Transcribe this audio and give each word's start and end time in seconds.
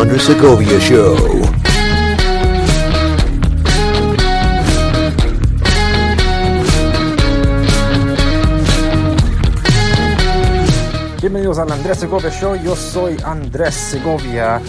Andres 0.00 0.22
Segovia 0.22 0.78
Show. 0.78 1.16
Bienvenidos 11.20 11.58
al 11.58 11.72
Andrés 11.72 11.98
Segovia 11.98 12.30
Show. 12.30 12.54
Yo 12.62 12.76
soy 12.76 13.16
Andrés 13.24 13.74
Segovia, 13.74 14.60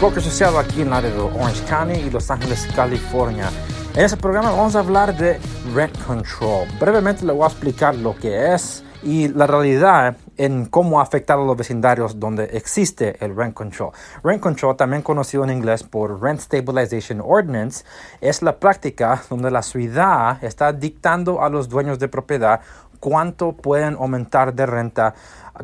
broker 0.00 0.18
asociado 0.18 0.58
aquí 0.58 0.82
en 0.82 0.90
de 0.90 1.20
Orange 1.20 1.62
County 1.68 2.00
y 2.00 2.10
Los 2.10 2.28
Ángeles, 2.32 2.66
California. 2.74 3.48
En 3.94 4.04
este 4.04 4.16
programa 4.16 4.50
vamos 4.50 4.74
a 4.74 4.80
hablar 4.80 5.16
de 5.16 5.38
rent 5.72 5.96
control. 6.04 6.66
Brevemente 6.80 7.24
le 7.24 7.32
voy 7.32 7.44
a 7.44 7.46
explicar 7.46 7.94
lo 7.94 8.16
que 8.16 8.52
es 8.52 8.82
y 9.04 9.28
la 9.28 9.46
realidad 9.46 10.16
en 10.36 10.66
cómo 10.66 11.00
ha 11.00 11.02
afectado 11.02 11.42
a 11.42 11.46
los 11.46 11.56
vecindarios 11.56 12.18
donde 12.18 12.44
existe 12.44 13.16
el 13.24 13.36
rent 13.36 13.54
control. 13.54 13.92
Rent 14.22 14.40
control, 14.40 14.76
también 14.76 15.02
conocido 15.02 15.44
en 15.44 15.50
inglés 15.50 15.82
por 15.82 16.20
Rent 16.20 16.40
Stabilization 16.40 17.20
Ordinance, 17.24 17.84
es 18.20 18.42
la 18.42 18.58
práctica 18.58 19.22
donde 19.30 19.50
la 19.50 19.62
ciudad 19.62 20.42
está 20.42 20.72
dictando 20.72 21.42
a 21.42 21.48
los 21.48 21.68
dueños 21.68 21.98
de 21.98 22.08
propiedad 22.08 22.60
cuánto 23.00 23.52
pueden 23.52 23.94
aumentar 23.94 24.54
de 24.54 24.64
renta 24.64 25.14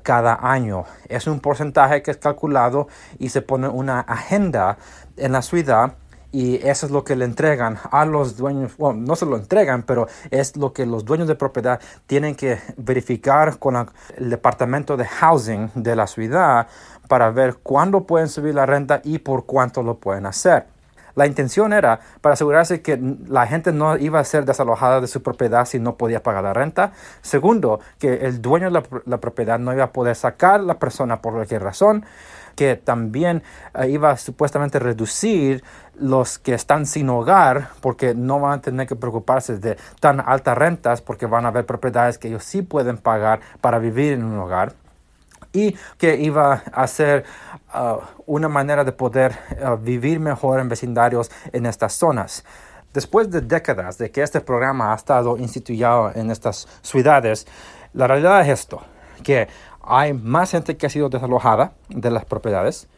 cada 0.02 0.38
año. 0.42 0.84
Es 1.08 1.26
un 1.26 1.40
porcentaje 1.40 2.02
que 2.02 2.10
es 2.10 2.18
calculado 2.18 2.88
y 3.18 3.30
se 3.30 3.42
pone 3.42 3.66
una 3.66 4.00
agenda 4.00 4.76
en 5.16 5.32
la 5.32 5.42
ciudad 5.42 5.94
y 6.32 6.56
eso 6.66 6.86
es 6.86 6.92
lo 6.92 7.04
que 7.04 7.16
le 7.16 7.24
entregan 7.24 7.78
a 7.90 8.04
los 8.04 8.36
dueños, 8.36 8.76
bueno, 8.76 9.00
no 9.00 9.16
se 9.16 9.26
lo 9.26 9.36
entregan, 9.36 9.82
pero 9.82 10.06
es 10.30 10.56
lo 10.56 10.72
que 10.72 10.86
los 10.86 11.04
dueños 11.04 11.28
de 11.28 11.34
propiedad 11.34 11.80
tienen 12.06 12.34
que 12.34 12.60
verificar 12.76 13.58
con 13.58 13.88
el 14.16 14.30
departamento 14.30 14.96
de 14.96 15.06
housing 15.06 15.70
de 15.74 15.96
la 15.96 16.06
ciudad 16.06 16.68
para 17.08 17.30
ver 17.30 17.56
cuándo 17.62 18.04
pueden 18.04 18.28
subir 18.28 18.54
la 18.54 18.66
renta 18.66 19.00
y 19.02 19.18
por 19.18 19.44
cuánto 19.44 19.82
lo 19.82 19.96
pueden 19.96 20.26
hacer. 20.26 20.66
La 21.16 21.26
intención 21.26 21.72
era 21.72 21.98
para 22.20 22.34
asegurarse 22.34 22.82
que 22.82 22.98
la 23.26 23.46
gente 23.46 23.72
no 23.72 23.96
iba 23.96 24.20
a 24.20 24.24
ser 24.24 24.44
desalojada 24.44 25.00
de 25.00 25.08
su 25.08 25.22
propiedad 25.22 25.66
si 25.66 25.80
no 25.80 25.96
podía 25.96 26.22
pagar 26.22 26.44
la 26.44 26.54
renta. 26.54 26.92
Segundo, 27.20 27.80
que 27.98 28.26
el 28.26 28.40
dueño 28.40 28.66
de 28.66 28.72
la, 28.72 28.82
la 29.06 29.18
propiedad 29.18 29.58
no 29.58 29.72
iba 29.72 29.84
a 29.84 29.92
poder 29.92 30.14
sacar 30.14 30.60
a 30.60 30.62
la 30.62 30.78
persona 30.78 31.20
por 31.20 31.34
cualquier 31.34 31.62
razón 31.62 32.04
que 32.56 32.76
también 32.76 33.42
eh, 33.74 33.88
iba 33.88 34.10
a 34.10 34.16
supuestamente 34.16 34.78
reducir 34.78 35.62
los 35.94 36.38
que 36.38 36.54
están 36.54 36.86
sin 36.86 37.08
hogar 37.10 37.68
porque 37.80 38.14
no 38.14 38.40
van 38.40 38.58
a 38.58 38.60
tener 38.62 38.86
que 38.86 38.96
preocuparse 38.96 39.58
de 39.58 39.76
tan 40.00 40.20
altas 40.20 40.56
rentas 40.56 41.02
porque 41.02 41.26
van 41.26 41.44
a 41.44 41.48
haber 41.48 41.66
propiedades 41.66 42.18
que 42.18 42.28
ellos 42.28 42.44
sí 42.44 42.62
pueden 42.62 42.98
pagar 42.98 43.40
para 43.60 43.78
vivir 43.78 44.14
en 44.14 44.24
un 44.24 44.38
hogar 44.38 44.74
y 45.52 45.76
que 45.98 46.16
iba 46.16 46.62
a 46.72 46.86
ser 46.86 47.24
uh, 47.74 47.98
una 48.26 48.48
manera 48.48 48.84
de 48.84 48.92
poder 48.92 49.36
uh, 49.60 49.76
vivir 49.76 50.20
mejor 50.20 50.60
en 50.60 50.68
vecindarios 50.68 51.30
en 51.52 51.66
estas 51.66 51.92
zonas. 51.94 52.44
Después 52.92 53.30
de 53.30 53.40
décadas 53.40 53.98
de 53.98 54.10
que 54.10 54.22
este 54.22 54.40
programa 54.40 54.92
ha 54.92 54.96
estado 54.96 55.36
instituido 55.38 56.12
en 56.14 56.30
estas 56.30 56.66
ciudades, 56.82 57.46
la 57.92 58.06
realidad 58.06 58.40
es 58.42 58.48
esto, 58.48 58.82
que 59.22 59.48
hay 59.82 60.12
más 60.12 60.50
gente 60.50 60.76
que 60.76 60.86
ha 60.86 60.90
sido 60.90 61.08
desalojada 61.08 61.72
de 61.88 62.10
las 62.10 62.24
propiedades. 62.24 62.88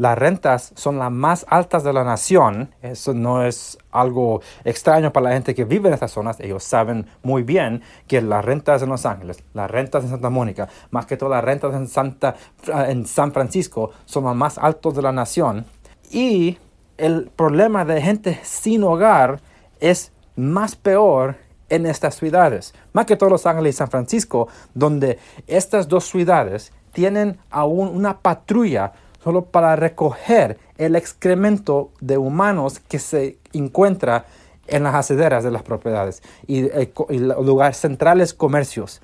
Las 0.00 0.16
rentas 0.16 0.72
son 0.76 0.98
las 0.98 1.12
más 1.12 1.44
altas 1.48 1.84
de 1.84 1.92
la 1.92 2.04
nación. 2.04 2.74
Eso 2.80 3.12
no 3.12 3.44
es 3.44 3.76
algo 3.90 4.40
extraño 4.64 5.12
para 5.12 5.28
la 5.28 5.34
gente 5.34 5.54
que 5.54 5.66
vive 5.66 5.88
en 5.88 5.94
estas 5.94 6.12
zonas. 6.12 6.40
Ellos 6.40 6.64
saben 6.64 7.06
muy 7.22 7.42
bien 7.42 7.82
que 8.06 8.22
las 8.22 8.42
rentas 8.42 8.80
en 8.80 8.88
Los 8.88 9.04
Ángeles, 9.04 9.44
las 9.52 9.70
rentas 9.70 10.04
en 10.04 10.08
Santa 10.08 10.30
Mónica, 10.30 10.68
más 10.90 11.04
que 11.04 11.18
todas 11.18 11.36
las 11.36 11.44
rentas 11.44 11.74
en, 11.74 11.86
Santa, 11.86 12.34
en 12.66 13.04
San 13.04 13.32
Francisco, 13.32 13.90
son 14.06 14.24
las 14.24 14.34
más 14.34 14.56
altas 14.56 14.94
de 14.94 15.02
la 15.02 15.12
nación. 15.12 15.66
Y 16.10 16.56
el 16.96 17.30
problema 17.36 17.84
de 17.84 18.00
gente 18.00 18.40
sin 18.42 18.84
hogar 18.84 19.40
es 19.80 20.12
más 20.34 20.76
peor 20.76 21.36
en 21.70 21.86
estas 21.86 22.16
ciudades, 22.16 22.74
más 22.92 23.06
que 23.06 23.16
todos 23.16 23.32
Los 23.32 23.46
Ángeles 23.46 23.74
y 23.74 23.78
San 23.78 23.90
Francisco, 23.90 24.48
donde 24.74 25.18
estas 25.46 25.88
dos 25.88 26.04
ciudades 26.04 26.72
tienen 26.92 27.38
aún 27.50 27.88
una 27.88 28.18
patrulla 28.18 28.92
solo 29.22 29.46
para 29.46 29.76
recoger 29.76 30.58
el 30.76 30.96
excremento 30.96 31.90
de 32.00 32.18
humanos 32.18 32.80
que 32.80 32.98
se 32.98 33.38
encuentra 33.52 34.26
en 34.66 34.82
las 34.82 34.94
acederas 34.94 35.44
de 35.44 35.50
las 35.50 35.62
propiedades 35.62 36.22
y, 36.46 36.64
eh, 36.64 36.92
y 37.08 37.18
lugares 37.18 37.76
centrales 37.76 38.34
comercios 38.34 39.00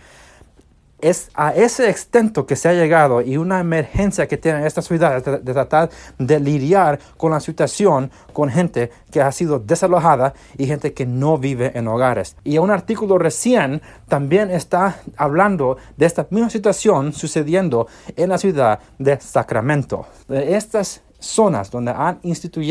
es 1.00 1.30
a 1.34 1.54
ese 1.54 1.90
extento 1.90 2.46
que 2.46 2.56
se 2.56 2.68
ha 2.68 2.72
llegado 2.72 3.20
y 3.20 3.36
una 3.36 3.60
emergencia 3.60 4.26
que 4.26 4.36
tienen 4.36 4.64
estas 4.64 4.86
ciudades 4.86 5.24
de, 5.24 5.38
de, 5.38 5.52
tratar 5.52 5.90
de 6.18 6.40
lidiar 6.40 6.98
con 7.16 7.32
la 7.32 7.40
situación 7.40 8.10
con 8.32 8.50
gente 8.50 8.90
que 9.10 9.20
ha 9.20 9.30
sido 9.32 9.58
desalojada 9.58 10.34
y 10.56 10.66
gente 10.66 10.92
que 10.92 11.06
no 11.06 11.38
vive 11.38 11.72
en 11.74 11.88
hogares. 11.88 12.36
Y 12.44 12.58
un 12.58 12.70
artículo 12.70 13.18
recién 13.18 13.82
también 14.08 14.50
está 14.50 15.00
hablando 15.16 15.76
de 15.96 16.06
esta 16.06 16.26
misma 16.30 16.50
situación 16.50 17.12
sucediendo 17.12 17.86
en 18.16 18.30
la 18.30 18.38
ciudad 18.38 18.80
de 18.98 19.20
Sacramento. 19.20 20.06
Estas 20.28 21.02
zonas 21.19 21.71
donde 21.71 21.93
han 21.93 22.19
instituido 22.22 22.66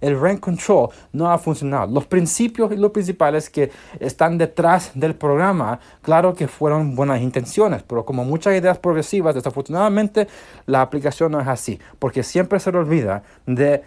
el 0.00 0.20
rent 0.20 0.40
control 0.40 0.90
no 1.12 1.30
ha 1.30 1.38
funcionado. 1.38 1.92
Los 1.92 2.06
principios 2.06 2.72
y 2.72 2.76
los 2.76 2.90
principales 2.90 3.50
que 3.50 3.70
están 3.98 4.38
detrás 4.38 4.92
del 4.94 5.14
programa, 5.14 5.80
claro 6.00 6.34
que 6.34 6.48
fueron 6.48 6.94
buenas 6.94 7.20
intenciones, 7.20 7.82
pero 7.82 8.04
como 8.04 8.24
muchas 8.24 8.56
ideas 8.56 8.78
progresivas, 8.78 9.34
desafortunadamente 9.34 10.28
la 10.66 10.80
aplicación 10.80 11.32
no 11.32 11.40
es 11.40 11.48
así, 11.48 11.78
porque 11.98 12.22
siempre 12.22 12.60
se 12.60 12.70
olvida 12.70 13.22
de 13.46 13.82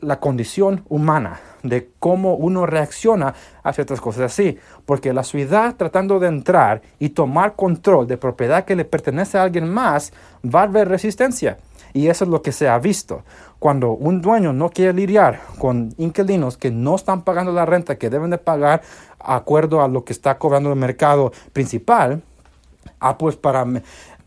la 0.00 0.18
condición 0.18 0.84
humana, 0.88 1.40
de 1.62 1.90
cómo 1.98 2.34
uno 2.34 2.64
reacciona 2.66 3.34
a 3.62 3.72
ciertas 3.72 4.00
cosas 4.00 4.32
así. 4.32 4.58
Porque 4.86 5.12
la 5.12 5.24
ciudad 5.24 5.76
tratando 5.76 6.18
de 6.18 6.28
entrar 6.28 6.80
y 6.98 7.10
tomar 7.10 7.54
control 7.54 8.06
de 8.06 8.16
propiedad 8.16 8.64
que 8.64 8.76
le 8.76 8.86
pertenece 8.86 9.36
a 9.36 9.42
alguien 9.42 9.68
más, 9.68 10.12
va 10.42 10.60
a 10.60 10.64
haber 10.64 10.88
resistencia. 10.88 11.58
Y 11.92 12.08
eso 12.08 12.24
es 12.24 12.30
lo 12.30 12.42
que 12.42 12.52
se 12.52 12.68
ha 12.68 12.78
visto. 12.78 13.22
Cuando 13.58 13.90
un 13.92 14.20
dueño 14.20 14.52
no 14.52 14.70
quiere 14.70 14.92
lidiar 14.92 15.40
con 15.58 15.94
inquilinos 15.98 16.56
que 16.56 16.70
no 16.70 16.94
están 16.94 17.22
pagando 17.22 17.52
la 17.52 17.66
renta 17.66 17.98
que 17.98 18.10
deben 18.10 18.30
de 18.30 18.38
pagar 18.38 18.82
acuerdo 19.18 19.82
a 19.82 19.88
lo 19.88 20.04
que 20.04 20.12
está 20.12 20.38
cobrando 20.38 20.70
el 20.70 20.76
mercado 20.76 21.32
principal, 21.52 22.22
ah, 23.00 23.18
pues 23.18 23.36
para 23.36 23.66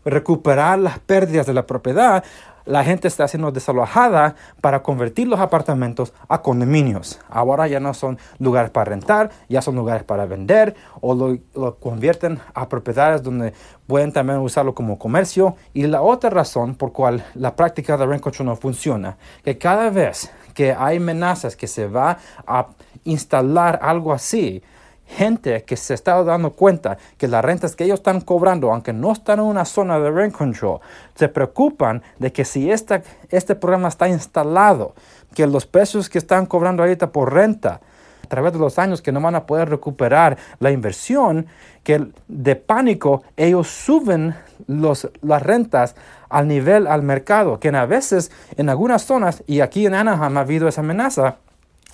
recuperar 0.04 0.78
las 0.78 0.98
pérdidas 0.98 1.46
de 1.46 1.54
la 1.54 1.66
propiedad, 1.66 2.22
la 2.64 2.84
gente 2.84 3.08
está 3.08 3.28
siendo 3.28 3.52
desalojada 3.52 4.36
para 4.60 4.82
convertir 4.82 5.28
los 5.28 5.40
apartamentos 5.40 6.12
a 6.28 6.42
condominios. 6.42 7.20
Ahora 7.28 7.66
ya 7.68 7.80
no 7.80 7.94
son 7.94 8.18
lugares 8.38 8.70
para 8.70 8.86
rentar, 8.86 9.30
ya 9.48 9.62
son 9.62 9.76
lugares 9.76 10.02
para 10.04 10.26
vender 10.26 10.74
o 11.00 11.14
lo, 11.14 11.38
lo, 11.54 11.76
convierten 11.76 12.40
a 12.54 12.68
propiedades 12.68 13.22
donde 13.22 13.52
pueden 13.86 14.12
también 14.12 14.38
usarlo 14.38 14.74
como 14.74 14.98
comercio. 14.98 15.56
Y 15.72 15.86
la 15.86 16.02
otra 16.02 16.30
razón 16.30 16.74
por 16.74 16.92
cual 16.92 17.24
la 17.34 17.54
práctica 17.56 17.96
de 17.96 18.06
rent 18.06 18.22
control 18.22 18.46
no 18.46 18.56
funciona, 18.56 19.16
que 19.44 19.58
cada 19.58 19.90
vez 19.90 20.30
que 20.54 20.72
hay 20.72 20.96
amenazas 20.96 21.56
que 21.56 21.66
se 21.66 21.86
va 21.86 22.18
a 22.46 22.68
instalar 23.04 23.78
algo 23.82 24.12
así, 24.12 24.62
gente 25.06 25.62
que 25.64 25.76
se 25.76 25.94
está 25.94 26.22
dando 26.22 26.52
cuenta 26.52 26.98
que 27.18 27.28
las 27.28 27.44
rentas 27.44 27.76
que 27.76 27.84
ellos 27.84 28.00
están 28.00 28.20
cobrando, 28.20 28.72
aunque 28.72 28.92
no 28.92 29.12
están 29.12 29.38
en 29.38 29.46
una 29.46 29.64
zona 29.64 29.98
de 29.98 30.10
rent 30.10 30.34
control, 30.34 30.80
se 31.14 31.28
preocupan 31.28 32.02
de 32.18 32.32
que 32.32 32.44
si 32.44 32.70
este 32.70 33.54
programa 33.54 33.88
está 33.88 34.08
instalado, 34.08 34.94
que 35.34 35.46
los 35.46 35.66
precios 35.66 36.08
que 36.08 36.18
están 36.18 36.46
cobrando 36.46 36.82
ahorita 36.82 37.12
por 37.12 37.32
renta, 37.32 37.80
a 38.22 38.26
través 38.26 38.54
de 38.54 38.58
los 38.58 38.78
años 38.78 39.02
que 39.02 39.12
no 39.12 39.20
van 39.20 39.34
a 39.34 39.44
poder 39.44 39.68
recuperar 39.68 40.38
la 40.58 40.70
inversión, 40.70 41.46
que 41.82 42.08
de 42.26 42.56
pánico 42.56 43.22
ellos 43.36 43.68
suben 43.68 44.34
las 44.66 45.42
rentas 45.42 45.94
al 46.30 46.48
nivel 46.48 46.86
al 46.86 47.02
mercado, 47.02 47.60
que 47.60 47.68
a 47.68 47.86
veces 47.86 48.32
en 48.56 48.70
algunas 48.70 49.02
zonas, 49.02 49.44
y 49.46 49.60
aquí 49.60 49.84
en 49.84 49.94
Anaheim 49.94 50.38
ha 50.38 50.40
habido 50.40 50.66
esa 50.66 50.80
amenaza, 50.80 51.36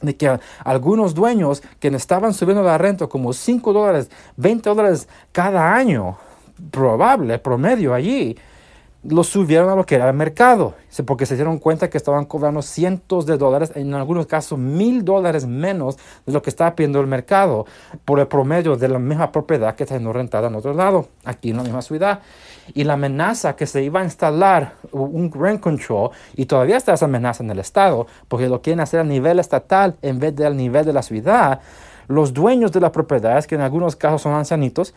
de 0.03 0.17
que 0.17 0.39
algunos 0.65 1.15
dueños 1.15 1.63
que 1.79 1.89
estaban 1.89 2.35
subiendo 2.35 2.63
la 2.63 2.79
renta 2.79 3.07
como 3.07 3.33
5 3.33 3.73
dólares, 3.73 4.11
20 4.37 4.69
dólares 4.71 5.09
cada 5.33 5.75
año, 5.75 6.17
probable, 6.71 7.39
promedio 7.39 7.95
allí, 7.95 8.37
lo 9.03 9.25
subieron 9.25 9.71
a 9.71 9.75
lo 9.75 9.87
que 9.87 9.95
era 9.95 10.09
el 10.09 10.15
mercado, 10.15 10.75
porque 11.07 11.25
se 11.25 11.35
dieron 11.35 11.59
cuenta 11.59 11.89
que 11.89 11.97
estaban 11.97 12.27
cobrando 12.27 12.61
cientos 12.61 13.25
de 13.25 13.39
dólares, 13.39 13.73
en 13.75 13.95
algunos 13.95 14.27
casos 14.27 14.59
mil 14.59 15.05
dólares 15.07 15.47
menos 15.47 15.97
de 16.27 16.33
lo 16.33 16.43
que 16.43 16.51
estaba 16.51 16.75
pidiendo 16.77 17.01
el 17.01 17.07
mercado 17.07 17.65
por 18.05 18.21
el 18.21 18.27
promedio 18.27 18.77
de 18.77 18.89
la 18.89 18.99
misma 18.99 19.33
propiedad 19.33 19.75
que 19.75 19.85
está 19.85 19.95
siendo 19.95 20.13
rentada 20.13 20.49
en 20.49 20.55
otro 20.55 20.75
lado, 20.75 21.09
aquí 21.25 21.51
en 21.51 21.57
la 21.57 21.63
misma 21.63 21.81
ciudad. 21.81 22.21
Y 22.75 22.85
la 22.85 22.93
amenaza 22.93 23.57
que 23.57 23.67
se 23.67 23.83
iba 23.83 24.01
a 24.01 24.05
instalar 24.05 24.75
un 24.93 25.33
rent 25.33 25.61
control, 25.61 26.11
y 26.35 26.45
todavía 26.45 26.77
está 26.77 26.93
esa 26.93 27.07
amenaza 27.07 27.43
en 27.43 27.51
el 27.51 27.59
estado, 27.59 28.07
porque 28.29 28.51
lo 28.51 28.61
quieren 28.61 28.81
hacer 28.81 29.01
a 29.01 29.05
nivel 29.05 29.39
estatal 29.39 29.97
en 30.03 30.19
vez 30.19 30.37
del 30.37 30.57
nivel 30.57 30.85
de 30.85 30.93
la 30.93 31.03
ciudad, 31.03 31.61
los 32.07 32.35
dueños 32.35 32.73
de 32.73 32.81
las 32.81 32.91
propiedades, 32.91 33.47
que 33.47 33.55
en 33.55 33.61
algunos 33.61 33.97
casos 33.97 34.23
son 34.23 34.35
ancianitos, 34.35 34.95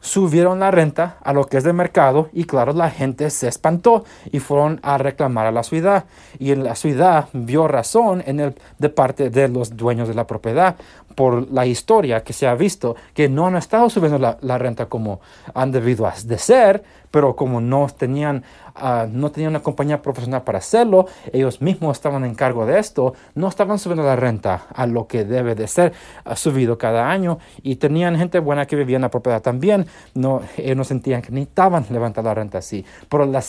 subieron 0.00 0.60
la 0.60 0.70
renta 0.70 1.16
a 1.22 1.32
lo 1.32 1.46
que 1.46 1.56
es 1.56 1.64
de 1.64 1.72
mercado 1.72 2.28
y 2.32 2.44
claro, 2.44 2.72
la 2.72 2.90
gente 2.90 3.30
se 3.30 3.48
espantó 3.48 4.04
y 4.30 4.40
fueron 4.40 4.78
a 4.82 4.98
reclamar 4.98 5.46
a 5.46 5.52
la 5.52 5.62
ciudad. 5.62 6.04
Y 6.38 6.52
en 6.52 6.64
la 6.64 6.74
ciudad 6.74 7.28
vio 7.32 7.66
razón 7.66 8.22
en 8.26 8.40
el, 8.40 8.54
de 8.78 8.88
parte 8.88 9.30
de 9.30 9.48
los 9.48 9.76
dueños 9.76 10.08
de 10.08 10.14
la 10.14 10.26
propiedad 10.26 10.76
por 11.14 11.50
la 11.50 11.66
historia 11.66 12.22
que 12.22 12.32
se 12.32 12.46
ha 12.46 12.54
visto, 12.54 12.94
que 13.14 13.28
no 13.28 13.46
han 13.46 13.56
estado 13.56 13.88
subiendo 13.88 14.18
la, 14.18 14.36
la 14.42 14.58
renta 14.58 14.86
como 14.86 15.20
han 15.54 15.72
debido 15.72 16.08
de 16.24 16.38
ser, 16.38 16.84
pero 17.16 17.34
como 17.34 17.62
no 17.62 17.86
tenían, 17.96 18.44
uh, 18.78 19.08
no 19.10 19.30
tenían 19.30 19.52
una 19.52 19.62
compañía 19.62 20.02
profesional 20.02 20.42
para 20.42 20.58
hacerlo, 20.58 21.06
ellos 21.32 21.62
mismos 21.62 21.96
estaban 21.96 22.26
en 22.26 22.34
cargo 22.34 22.66
de 22.66 22.78
esto, 22.78 23.14
no 23.34 23.48
estaban 23.48 23.78
subiendo 23.78 24.04
la 24.04 24.16
renta 24.16 24.66
a 24.74 24.86
lo 24.86 25.06
que 25.06 25.24
debe 25.24 25.54
de 25.54 25.66
ser 25.66 25.94
uh, 26.26 26.36
subido 26.36 26.76
cada 26.76 27.10
año 27.10 27.38
y 27.62 27.76
tenían 27.76 28.18
gente 28.18 28.38
buena 28.38 28.66
que 28.66 28.76
vivía 28.76 28.96
en 28.96 29.02
la 29.02 29.10
propiedad 29.10 29.40
también, 29.40 29.86
no, 30.12 30.42
ellos 30.58 30.76
no 30.76 30.84
sentían 30.84 31.22
que 31.22 31.30
necesitaban 31.30 31.86
levantar 31.88 32.22
la 32.22 32.34
renta 32.34 32.58
así, 32.58 32.84
pero 33.08 33.24
la 33.24 33.42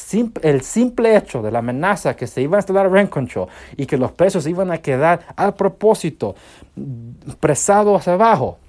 el 0.43 0.61
simple 0.61 1.17
hecho 1.17 1.41
de 1.41 1.51
la 1.51 1.59
amenaza 1.59 2.15
que 2.15 2.25
se 2.25 2.41
iba 2.41 2.55
a 2.55 2.59
instalar 2.59 2.89
rent 2.89 3.09
control 3.09 3.49
y 3.75 3.85
que 3.85 3.97
los 3.97 4.13
precios 4.13 4.47
iban 4.47 4.71
a 4.71 4.77
quedar 4.77 5.19
al 5.35 5.55
propósito 5.55 6.35
presados 7.41 7.99
hacia 7.99 8.13
abajo, 8.13 8.59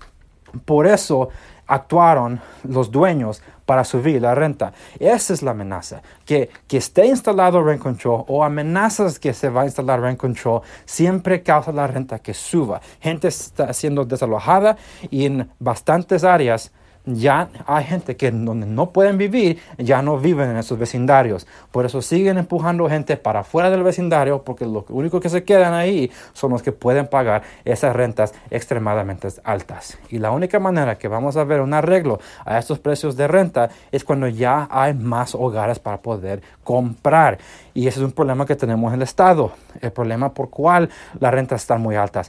por 0.64 0.88
eso 0.88 1.28
actuaron 1.68 2.40
los 2.64 2.90
dueños 2.90 3.40
para 3.68 3.84
subir 3.84 4.22
la 4.22 4.34
renta. 4.34 4.72
Esa 4.98 5.34
es 5.34 5.42
la 5.42 5.50
amenaza. 5.50 6.00
Que, 6.24 6.48
que 6.66 6.78
esté 6.78 7.04
instalado 7.04 7.62
rent 7.62 7.82
control 7.82 8.24
o 8.26 8.42
amenazas 8.42 9.18
que 9.18 9.34
se 9.34 9.50
va 9.50 9.60
a 9.60 9.64
instalar 9.66 10.00
rent 10.00 10.18
control 10.18 10.62
siempre 10.86 11.42
causa 11.42 11.70
la 11.70 11.86
renta 11.86 12.18
que 12.18 12.32
suba. 12.32 12.80
Gente 12.98 13.28
está 13.28 13.70
siendo 13.74 14.06
desalojada 14.06 14.78
y 15.10 15.26
en 15.26 15.50
bastantes 15.58 16.24
áreas 16.24 16.72
ya 17.14 17.48
hay 17.66 17.84
gente 17.84 18.16
que 18.16 18.30
donde 18.30 18.66
no 18.66 18.90
pueden 18.90 19.18
vivir, 19.18 19.58
ya 19.78 20.02
no 20.02 20.18
viven 20.18 20.50
en 20.50 20.56
esos 20.56 20.78
vecindarios. 20.78 21.46
Por 21.70 21.86
eso 21.86 22.02
siguen 22.02 22.38
empujando 22.38 22.88
gente 22.88 23.16
para 23.16 23.44
fuera 23.44 23.70
del 23.70 23.82
vecindario, 23.82 24.42
porque 24.42 24.66
lo 24.66 24.84
único 24.88 25.20
que 25.20 25.28
se 25.28 25.44
quedan 25.44 25.74
ahí 25.74 26.10
son 26.32 26.52
los 26.52 26.62
que 26.62 26.72
pueden 26.72 27.06
pagar 27.06 27.42
esas 27.64 27.94
rentas 27.94 28.34
extremadamente 28.50 29.28
altas. 29.44 29.98
Y 30.10 30.18
la 30.18 30.30
única 30.30 30.58
manera 30.58 30.98
que 30.98 31.08
vamos 31.08 31.36
a 31.36 31.44
ver 31.44 31.60
un 31.60 31.74
arreglo 31.74 32.20
a 32.44 32.58
estos 32.58 32.78
precios 32.78 33.16
de 33.16 33.28
renta 33.28 33.70
es 33.90 34.04
cuando 34.04 34.28
ya 34.28 34.68
hay 34.70 34.94
más 34.94 35.34
hogares 35.34 35.78
para 35.78 35.98
poder 35.98 36.42
comprar. 36.64 37.38
Y 37.78 37.86
ese 37.86 38.00
es 38.00 38.04
un 38.04 38.10
problema 38.10 38.44
que 38.44 38.56
tenemos 38.56 38.88
en 38.88 38.96
el 38.96 39.02
Estado. 39.02 39.52
El 39.80 39.92
problema 39.92 40.34
por 40.34 40.50
cual 40.50 40.90
las 41.20 41.32
rentas 41.32 41.60
están 41.60 41.80
muy 41.80 41.94
altas. 41.94 42.28